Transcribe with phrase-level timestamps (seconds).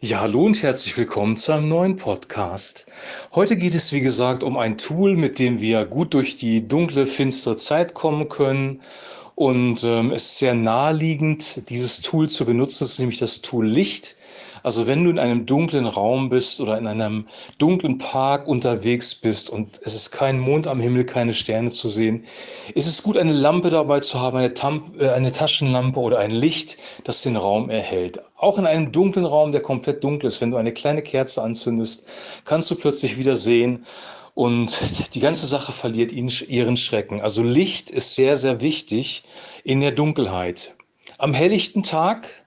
[0.00, 2.86] Ja, hallo und herzlich willkommen zu einem neuen Podcast.
[3.34, 7.04] Heute geht es, wie gesagt, um ein Tool, mit dem wir gut durch die dunkle,
[7.04, 8.80] finstere Zeit kommen können.
[9.34, 12.84] Und ähm, es ist sehr naheliegend, dieses Tool zu benutzen.
[12.84, 14.14] Das ist nämlich das Tool Licht.
[14.62, 17.26] Also wenn du in einem dunklen Raum bist oder in einem
[17.58, 22.24] dunklen Park unterwegs bist und es ist kein Mond am Himmel, keine Sterne zu sehen,
[22.74, 26.30] ist es gut, eine Lampe dabei zu haben, eine, Tamp äh, eine Taschenlampe oder ein
[26.30, 28.20] Licht, das den Raum erhält.
[28.36, 32.06] Auch in einem dunklen Raum, der komplett dunkel ist, wenn du eine kleine Kerze anzündest,
[32.44, 33.84] kannst du plötzlich wieder sehen,
[34.38, 34.78] und
[35.14, 37.20] die ganze Sache verliert ihren Schrecken.
[37.20, 39.24] Also Licht ist sehr, sehr wichtig
[39.64, 40.76] in der Dunkelheit.
[41.18, 42.44] Am helllichten Tag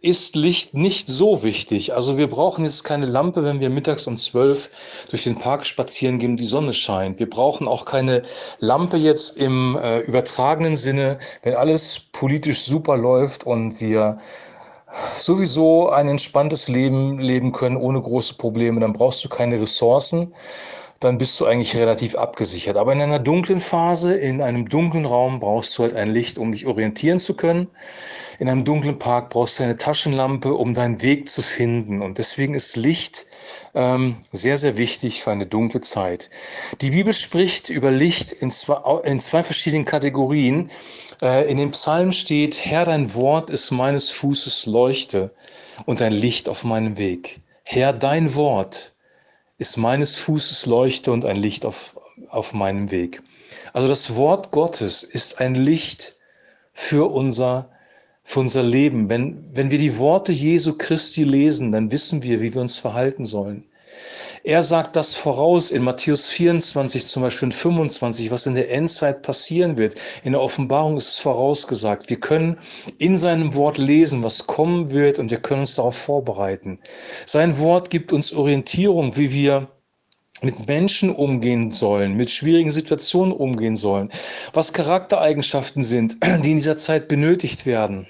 [0.00, 1.94] ist Licht nicht so wichtig.
[1.94, 4.70] Also wir brauchen jetzt keine Lampe, wenn wir mittags um zwölf
[5.10, 7.18] durch den Park spazieren gehen, die Sonne scheint.
[7.18, 8.22] Wir brauchen auch keine
[8.58, 14.18] Lampe jetzt im äh, übertragenen Sinne, wenn alles politisch super läuft und wir
[15.16, 20.32] sowieso ein entspanntes Leben leben können ohne große Probleme, dann brauchst du keine Ressourcen
[21.00, 22.76] dann bist du eigentlich relativ abgesichert.
[22.76, 26.52] Aber in einer dunklen Phase, in einem dunklen Raum brauchst du halt ein Licht, um
[26.52, 27.68] dich orientieren zu können.
[28.38, 32.02] In einem dunklen Park brauchst du eine Taschenlampe, um deinen Weg zu finden.
[32.02, 33.26] Und deswegen ist Licht
[33.74, 36.30] ähm, sehr, sehr wichtig für eine dunkle Zeit.
[36.80, 40.70] Die Bibel spricht über Licht in zwei, in zwei verschiedenen Kategorien.
[41.22, 45.34] Äh, in dem Psalm steht, Herr, dein Wort ist meines Fußes Leuchte
[45.86, 47.40] und ein Licht auf meinem Weg.
[47.64, 48.92] Herr, dein Wort
[49.58, 51.96] ist meines Fußes Leuchte und ein Licht auf,
[52.28, 53.22] auf meinem Weg.
[53.72, 56.16] Also das Wort Gottes ist ein Licht
[56.72, 57.70] für unser,
[58.22, 59.08] für unser Leben.
[59.08, 63.24] Wenn, wenn wir die Worte Jesu Christi lesen, dann wissen wir, wie wir uns verhalten
[63.24, 63.64] sollen.
[64.42, 69.22] Er sagt das voraus in Matthäus 24 zum Beispiel und 25, was in der Endzeit
[69.22, 69.94] passieren wird.
[70.24, 72.10] In der Offenbarung ist es vorausgesagt.
[72.10, 72.58] Wir können
[72.98, 76.78] in seinem Wort lesen, was kommen wird und wir können uns darauf vorbereiten.
[77.26, 79.68] Sein Wort gibt uns Orientierung, wie wir
[80.42, 84.10] mit Menschen umgehen sollen, mit schwierigen Situationen umgehen sollen,
[84.52, 88.06] was Charaktereigenschaften sind, die in dieser Zeit benötigt werden.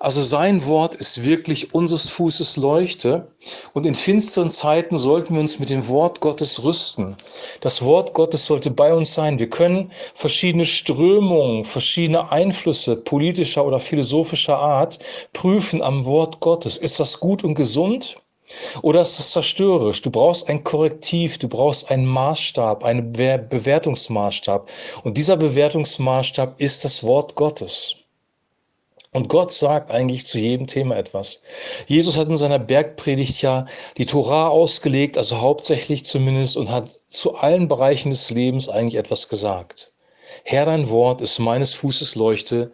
[0.00, 3.32] Also sein Wort ist wirklich unseres Fußes Leuchte.
[3.72, 7.16] Und in finsteren Zeiten sollten wir uns mit dem Wort Gottes rüsten.
[7.62, 9.40] Das Wort Gottes sollte bei uns sein.
[9.40, 15.00] Wir können verschiedene Strömungen, verschiedene Einflüsse politischer oder philosophischer Art
[15.32, 16.78] prüfen am Wort Gottes.
[16.78, 18.16] Ist das gut und gesund?
[18.82, 20.00] Oder ist das zerstörerisch?
[20.02, 24.70] Du brauchst ein Korrektiv, du brauchst einen Maßstab, einen Bewertungsmaßstab.
[25.02, 27.96] Und dieser Bewertungsmaßstab ist das Wort Gottes.
[29.12, 31.40] Und Gott sagt eigentlich zu jedem Thema etwas.
[31.86, 37.34] Jesus hat in seiner Bergpredigt ja die Torah ausgelegt, also hauptsächlich zumindest, und hat zu
[37.34, 39.92] allen Bereichen des Lebens eigentlich etwas gesagt.
[40.44, 42.72] Herr, dein Wort ist meines Fußes Leuchte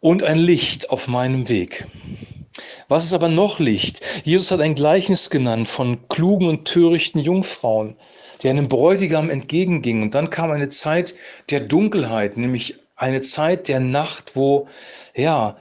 [0.00, 1.86] und ein Licht auf meinem Weg.
[2.88, 4.00] Was ist aber noch Licht?
[4.24, 7.96] Jesus hat ein Gleichnis genannt von klugen und törichten Jungfrauen,
[8.42, 10.02] die einem Bräutigam entgegengingen.
[10.02, 11.14] Und dann kam eine Zeit
[11.50, 14.68] der Dunkelheit, nämlich eine Zeit der Nacht, wo
[15.14, 15.56] ja,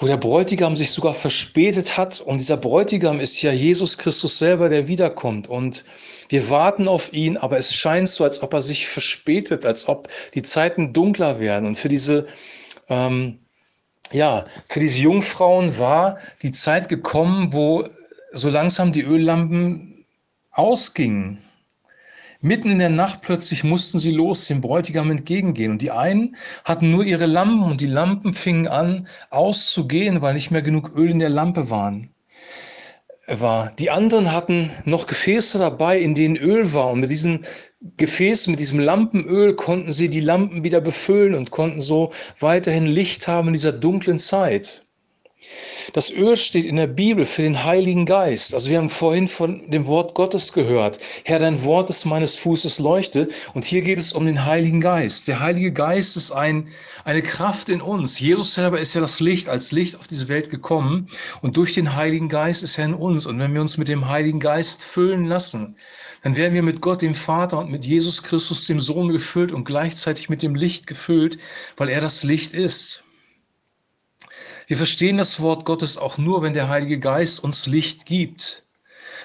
[0.00, 2.20] wo der Bräutigam sich sogar verspätet hat.
[2.22, 5.46] Und dieser Bräutigam ist ja Jesus Christus selber, der wiederkommt.
[5.46, 5.84] Und
[6.30, 10.08] wir warten auf ihn, aber es scheint so, als ob er sich verspätet, als ob
[10.34, 11.66] die Zeiten dunkler werden.
[11.66, 12.26] Und für diese,
[12.88, 13.40] ähm,
[14.10, 17.86] ja, für diese Jungfrauen war die Zeit gekommen, wo
[18.32, 20.06] so langsam die Öllampen
[20.50, 21.38] ausgingen.
[22.42, 25.72] Mitten in der Nacht plötzlich mussten sie los dem Bräutigam entgegengehen.
[25.72, 30.50] Und die einen hatten nur ihre Lampen und die Lampen fingen an auszugehen, weil nicht
[30.50, 32.14] mehr genug Öl in der Lampe waren.
[33.26, 33.72] War.
[33.78, 36.90] Die anderen hatten noch Gefäße dabei, in denen Öl war.
[36.90, 37.44] Und mit diesen
[37.98, 43.28] Gefäßen, mit diesem Lampenöl konnten sie die Lampen wieder befüllen und konnten so weiterhin Licht
[43.28, 44.86] haben in dieser dunklen Zeit.
[45.94, 48.52] Das Öl steht in der Bibel für den Heiligen Geist.
[48.52, 50.98] Also wir haben vorhin von dem Wort Gottes gehört.
[51.24, 53.28] Herr, dein Wort ist meines Fußes Leuchte.
[53.54, 55.28] Und hier geht es um den Heiligen Geist.
[55.28, 56.68] Der Heilige Geist ist ein,
[57.04, 58.20] eine Kraft in uns.
[58.20, 61.08] Jesus selber ist ja das Licht, als Licht auf diese Welt gekommen.
[61.40, 63.26] Und durch den Heiligen Geist ist er in uns.
[63.26, 65.74] Und wenn wir uns mit dem Heiligen Geist füllen lassen,
[66.22, 69.64] dann werden wir mit Gott, dem Vater und mit Jesus Christus, dem Sohn gefüllt und
[69.64, 71.38] gleichzeitig mit dem Licht gefüllt,
[71.78, 73.04] weil er das Licht ist.
[74.70, 78.62] Wir verstehen das Wort Gottes auch nur, wenn der Heilige Geist uns Licht gibt.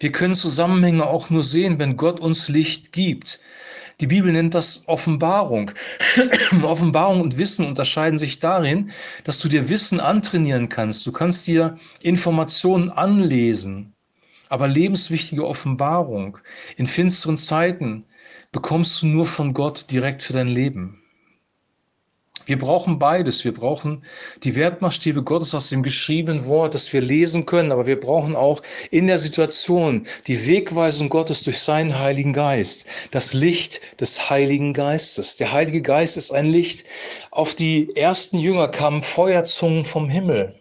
[0.00, 3.38] Wir können Zusammenhänge auch nur sehen, wenn Gott uns Licht gibt.
[4.00, 5.70] Die Bibel nennt das Offenbarung.
[6.62, 8.90] Offenbarung und Wissen unterscheiden sich darin,
[9.22, 11.06] dass du dir Wissen antrainieren kannst.
[11.06, 13.94] Du kannst dir Informationen anlesen.
[14.48, 16.38] Aber lebenswichtige Offenbarung
[16.76, 18.04] in finsteren Zeiten
[18.50, 21.00] bekommst du nur von Gott direkt für dein Leben.
[22.48, 23.44] Wir brauchen beides.
[23.44, 24.02] Wir brauchen
[24.42, 28.62] die Wertmaßstäbe Gottes aus dem geschriebenen Wort, das wir lesen können, aber wir brauchen auch
[28.90, 35.36] in der Situation die Wegweisung Gottes durch seinen Heiligen Geist, das Licht des Heiligen Geistes.
[35.36, 36.86] Der Heilige Geist ist ein Licht.
[37.32, 40.54] Auf die ersten Jünger kamen Feuerzungen vom Himmel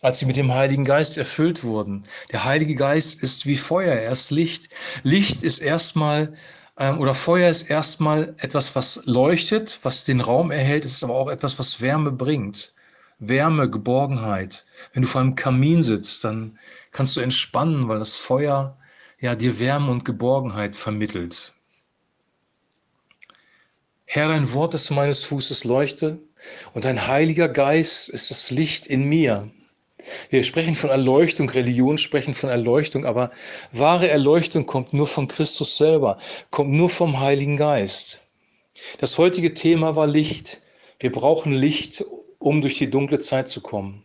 [0.00, 2.02] als sie mit dem Heiligen Geist erfüllt wurden.
[2.32, 4.68] Der Heilige Geist ist wie Feuer, er ist Licht.
[5.04, 6.34] Licht ist erstmal
[6.76, 10.84] oder Feuer ist erstmal etwas, was leuchtet, was den Raum erhält.
[10.84, 12.72] Ist aber auch etwas, was Wärme bringt.
[13.18, 14.64] Wärme, Geborgenheit.
[14.92, 16.58] Wenn du vor einem Kamin sitzt, dann
[16.90, 18.78] kannst du entspannen, weil das Feuer
[19.20, 21.52] ja dir Wärme und Geborgenheit vermittelt.
[24.04, 26.18] Herr, dein Wort ist meines Fußes Leuchte
[26.74, 29.50] und dein Heiliger Geist ist das Licht in mir.
[30.30, 33.30] Wir sprechen von Erleuchtung, Religion sprechen von Erleuchtung, aber
[33.70, 36.18] wahre Erleuchtung kommt nur von Christus selber,
[36.50, 38.22] kommt nur vom Heiligen Geist.
[38.98, 40.60] Das heutige Thema war Licht.
[40.98, 42.04] Wir brauchen Licht,
[42.38, 44.04] um durch die dunkle Zeit zu kommen.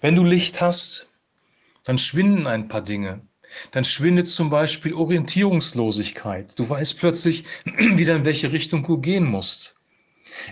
[0.00, 1.06] Wenn du Licht hast,
[1.84, 3.20] dann schwinden ein paar Dinge.
[3.70, 6.58] Dann schwindet zum Beispiel Orientierungslosigkeit.
[6.58, 9.76] Du weißt plötzlich wieder, in welche Richtung du gehen musst.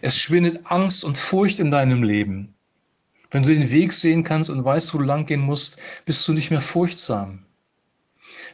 [0.00, 2.53] Es schwindet Angst und Furcht in deinem Leben.
[3.30, 6.32] Wenn du den Weg sehen kannst und weißt, wo du lang gehen musst, bist du
[6.32, 7.44] nicht mehr furchtsam.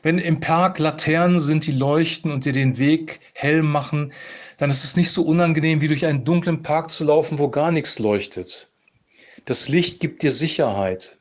[0.03, 4.13] Wenn im Park Laternen sind, die leuchten und dir den Weg hell machen,
[4.57, 7.71] dann ist es nicht so unangenehm, wie durch einen dunklen Park zu laufen, wo gar
[7.71, 8.69] nichts leuchtet.
[9.45, 11.19] Das Licht gibt dir Sicherheit.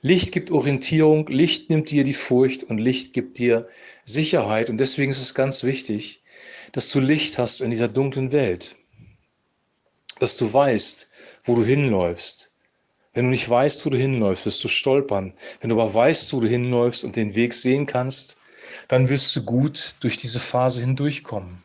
[0.00, 3.66] Licht gibt Orientierung, Licht nimmt dir die Furcht und Licht gibt dir
[4.04, 4.70] Sicherheit.
[4.70, 6.22] Und deswegen ist es ganz wichtig,
[6.72, 8.76] dass du Licht hast in dieser dunklen Welt.
[10.18, 11.08] Dass du weißt,
[11.44, 12.50] wo du hinläufst.
[13.12, 15.34] Wenn du nicht weißt, wo du hinläufst, wirst du stolpern.
[15.60, 18.36] Wenn du aber weißt, wo du hinläufst und den Weg sehen kannst,
[18.86, 21.62] dann wirst du gut durch diese Phase hindurchkommen.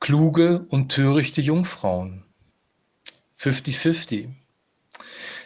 [0.00, 2.22] Kluge und törichte Jungfrauen.
[3.38, 4.28] 50-50.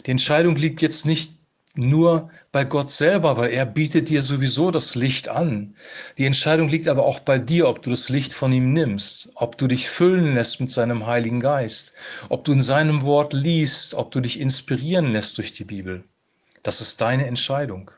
[0.07, 1.33] Die Entscheidung liegt jetzt nicht
[1.75, 5.75] nur bei Gott selber, weil er bietet dir sowieso das Licht an.
[6.19, 9.57] Die Entscheidung liegt aber auch bei dir, ob du das Licht von ihm nimmst, ob
[9.57, 11.93] du dich füllen lässt mit seinem Heiligen Geist,
[12.29, 16.05] ob du in seinem Wort liest, ob du dich inspirieren lässt durch die Bibel.
[16.63, 17.91] Das ist deine Entscheidung.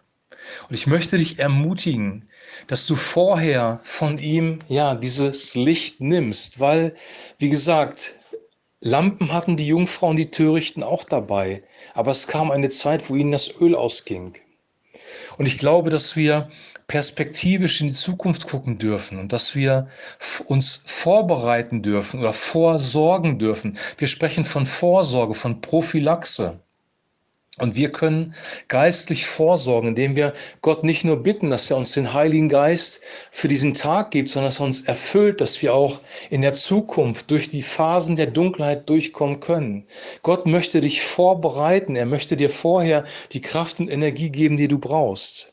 [0.68, 2.28] Und ich möchte dich ermutigen,
[2.66, 6.94] dass du vorher von ihm ja dieses Licht nimmst, weil,
[7.38, 8.16] wie gesagt,
[8.84, 11.62] Lampen hatten die Jungfrauen, die Törichten auch dabei.
[11.94, 14.34] Aber es kam eine Zeit, wo ihnen das Öl ausging.
[15.38, 16.48] Und ich glaube, dass wir
[16.88, 19.86] perspektivisch in die Zukunft gucken dürfen und dass wir
[20.46, 23.78] uns vorbereiten dürfen oder vorsorgen dürfen.
[23.98, 26.58] Wir sprechen von Vorsorge, von Prophylaxe.
[27.58, 28.34] Und wir können
[28.68, 30.32] geistlich vorsorgen, indem wir
[30.62, 34.46] Gott nicht nur bitten, dass er uns den Heiligen Geist für diesen Tag gibt, sondern
[34.46, 36.00] dass er uns erfüllt, dass wir auch
[36.30, 39.86] in der Zukunft durch die Phasen der Dunkelheit durchkommen können.
[40.22, 41.94] Gott möchte dich vorbereiten.
[41.94, 45.52] Er möchte dir vorher die Kraft und Energie geben, die du brauchst.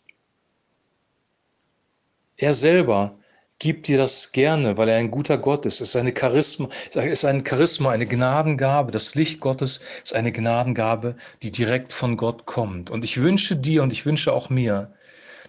[2.37, 3.19] Er selber
[3.59, 5.81] gibt dir das gerne, weil er ein guter Gott ist.
[5.81, 8.91] Es ist eine Charisma, ist ein Charisma, eine Gnadengabe.
[8.91, 12.89] Das Licht Gottes ist eine Gnadengabe, die direkt von Gott kommt.
[12.89, 14.93] Und ich wünsche dir und ich wünsche auch mir,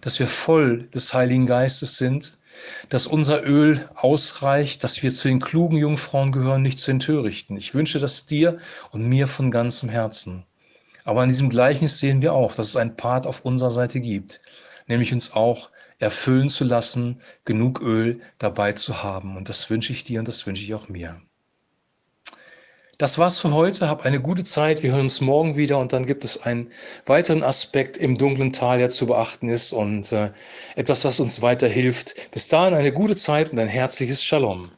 [0.00, 2.36] dass wir voll des Heiligen Geistes sind,
[2.88, 7.56] dass unser Öl ausreicht, dass wir zu den klugen Jungfrauen gehören, nicht zu den Törichten.
[7.56, 8.58] Ich wünsche das dir
[8.90, 10.44] und mir von ganzem Herzen.
[11.04, 14.40] Aber in diesem Gleichnis sehen wir auch, dass es ein Part auf unserer Seite gibt,
[14.88, 19.36] nämlich uns auch erfüllen zu lassen, genug Öl dabei zu haben.
[19.36, 21.20] Und das wünsche ich dir und das wünsche ich auch mir.
[22.98, 23.88] Das war's für heute.
[23.88, 24.82] Hab eine gute Zeit.
[24.82, 26.70] Wir hören uns morgen wieder und dann gibt es einen
[27.06, 30.32] weiteren Aspekt im dunklen Tal, der zu beachten ist und äh,
[30.76, 32.14] etwas, was uns weiterhilft.
[32.30, 34.68] Bis dahin eine gute Zeit und ein herzliches Shalom.